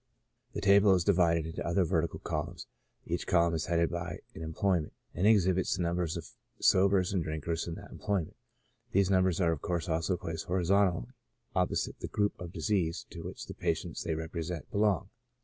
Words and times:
The 0.53 0.61
table 0.61 0.95
is 0.95 1.03
divided 1.03 1.45
into 1.45 1.63
other 1.63 1.83
vertical 1.85 2.17
col 2.17 2.47
umns; 2.55 2.65
each 3.05 3.27
column 3.27 3.53
is 3.53 3.67
headed 3.67 3.91
by 3.91 4.17
an 4.33 4.41
employment, 4.41 4.93
and 5.13 5.27
exhibits 5.27 5.75
the 5.77 5.83
numbers 5.83 6.17
of 6.17 6.27
sobers 6.59 7.13
and 7.13 7.23
drinkers 7.23 7.67
in 7.67 7.75
that 7.75 7.91
employ 7.91 8.21
ment; 8.23 8.35
these 8.93 9.11
numbers 9.11 9.39
are 9.39 9.51
of 9.51 9.61
course 9.61 9.87
also 9.87 10.17
placed 10.17 10.45
horizontally 10.45 11.11
opposite 11.53 11.99
the 11.99 12.07
group 12.07 12.33
of 12.41 12.51
disease 12.51 13.05
to 13.11 13.21
which 13.21 13.45
the 13.45 13.53
patients 13.53 14.01
they 14.01 14.15
represent 14.15 14.71
belong. 14.71 15.11